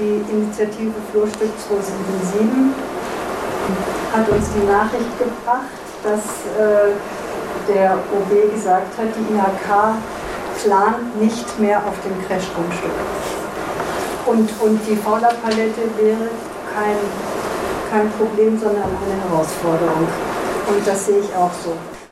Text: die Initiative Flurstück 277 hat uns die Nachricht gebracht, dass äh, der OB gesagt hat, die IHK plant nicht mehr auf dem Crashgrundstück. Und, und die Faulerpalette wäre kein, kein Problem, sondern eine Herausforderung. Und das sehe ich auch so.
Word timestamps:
die 0.00 0.24
Initiative 0.32 0.96
Flurstück 1.12 1.52
277 1.68 2.48
hat 4.12 4.28
uns 4.28 4.46
die 4.56 4.66
Nachricht 4.66 5.12
gebracht, 5.18 5.70
dass 6.02 6.24
äh, 6.56 6.96
der 7.68 7.98
OB 8.10 8.54
gesagt 8.54 8.96
hat, 8.96 9.08
die 9.14 9.34
IHK 9.34 9.68
plant 10.64 11.20
nicht 11.20 11.58
mehr 11.60 11.78
auf 11.78 11.94
dem 12.02 12.16
Crashgrundstück. 12.26 12.90
Und, 14.26 14.48
und 14.60 14.80
die 14.88 14.96
Faulerpalette 14.96 15.82
wäre 15.96 16.28
kein, 16.74 16.96
kein 17.90 18.10
Problem, 18.12 18.58
sondern 18.58 18.84
eine 18.84 19.30
Herausforderung. 19.30 20.08
Und 20.68 20.86
das 20.86 21.06
sehe 21.06 21.20
ich 21.20 21.34
auch 21.36 21.52
so. 21.64 21.76